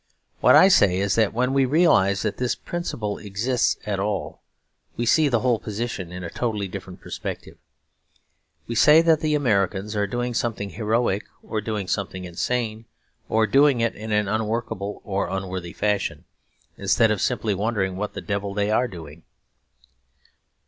What 0.39 0.55
I 0.55 0.67
say 0.67 0.99
is 0.99 1.13
that 1.13 1.31
when 1.31 1.53
we 1.53 1.63
realise 1.63 2.23
that 2.23 2.37
this 2.37 2.55
principle 2.55 3.19
exists 3.19 3.77
at 3.85 3.99
all, 3.99 4.41
we 4.97 5.05
see 5.05 5.27
the 5.29 5.41
whole 5.41 5.59
position 5.59 6.11
in 6.11 6.23
a 6.23 6.29
totally 6.31 6.67
different 6.67 7.01
perspective. 7.01 7.55
We 8.65 8.73
say 8.73 9.03
that 9.03 9.19
the 9.19 9.35
Americans 9.35 9.95
are 9.95 10.07
doing 10.07 10.33
something 10.33 10.71
heroic, 10.71 11.25
or 11.43 11.61
doing 11.61 11.87
something 11.87 12.25
insane, 12.25 12.85
or 13.29 13.45
doing 13.45 13.79
it 13.79 13.93
in 13.93 14.11
an 14.11 14.27
unworkable 14.27 15.01
or 15.05 15.29
unworthy 15.29 15.71
fashion, 15.71 16.25
instead 16.79 17.11
of 17.11 17.21
simply 17.21 17.53
wondering 17.53 17.95
what 17.95 18.15
the 18.15 18.21
devil 18.21 18.55
they 18.55 18.71
are 18.71 18.87
doing. 18.87 19.21